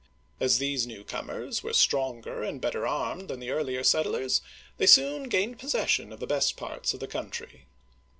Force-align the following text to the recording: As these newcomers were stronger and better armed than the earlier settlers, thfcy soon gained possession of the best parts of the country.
As 0.39 0.57
these 0.57 0.87
newcomers 0.87 1.61
were 1.61 1.73
stronger 1.73 2.41
and 2.41 2.59
better 2.59 2.87
armed 2.87 3.27
than 3.27 3.39
the 3.39 3.51
earlier 3.51 3.83
settlers, 3.83 4.41
thfcy 4.79 4.89
soon 4.89 5.23
gained 5.25 5.59
possession 5.59 6.11
of 6.11 6.19
the 6.19 6.25
best 6.25 6.57
parts 6.57 6.95
of 6.95 6.99
the 6.99 7.05
country. 7.07 7.67